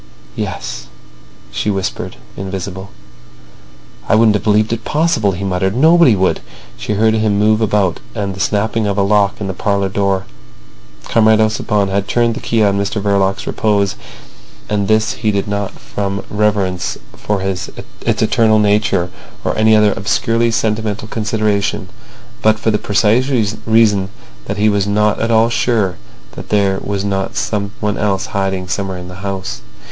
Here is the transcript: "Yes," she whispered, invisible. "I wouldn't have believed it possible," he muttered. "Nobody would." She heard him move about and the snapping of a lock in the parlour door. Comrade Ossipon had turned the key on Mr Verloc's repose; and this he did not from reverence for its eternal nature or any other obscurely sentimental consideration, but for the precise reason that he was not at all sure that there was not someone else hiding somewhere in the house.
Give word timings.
"Yes," 0.35 0.87
she 1.51 1.69
whispered, 1.69 2.15
invisible. 2.35 2.89
"I 4.09 4.15
wouldn't 4.15 4.33
have 4.33 4.43
believed 4.43 4.73
it 4.73 4.83
possible," 4.83 5.33
he 5.33 5.43
muttered. 5.43 5.75
"Nobody 5.75 6.15
would." 6.15 6.39
She 6.75 6.93
heard 6.93 7.13
him 7.13 7.37
move 7.37 7.61
about 7.61 7.99
and 8.15 8.33
the 8.33 8.39
snapping 8.39 8.87
of 8.87 8.97
a 8.97 9.03
lock 9.03 9.39
in 9.39 9.45
the 9.45 9.53
parlour 9.53 9.89
door. 9.89 10.25
Comrade 11.03 11.39
Ossipon 11.39 11.89
had 11.89 12.07
turned 12.07 12.33
the 12.33 12.39
key 12.39 12.63
on 12.63 12.79
Mr 12.79 12.99
Verloc's 12.99 13.45
repose; 13.45 13.93
and 14.67 14.87
this 14.87 15.11
he 15.13 15.29
did 15.29 15.47
not 15.47 15.73
from 15.77 16.23
reverence 16.31 16.97
for 17.15 17.39
its 17.43 17.69
eternal 18.03 18.57
nature 18.57 19.11
or 19.45 19.55
any 19.55 19.75
other 19.75 19.93
obscurely 19.95 20.49
sentimental 20.49 21.07
consideration, 21.09 21.89
but 22.41 22.57
for 22.57 22.71
the 22.71 22.79
precise 22.79 23.27
reason 23.67 24.09
that 24.45 24.57
he 24.57 24.67
was 24.67 24.87
not 24.87 25.19
at 25.19 25.29
all 25.29 25.49
sure 25.51 25.97
that 26.31 26.49
there 26.49 26.79
was 26.83 27.05
not 27.05 27.35
someone 27.35 27.99
else 27.99 28.25
hiding 28.33 28.67
somewhere 28.67 28.97
in 28.97 29.07
the 29.07 29.17
house. 29.21 29.61